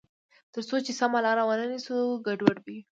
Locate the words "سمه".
0.99-1.19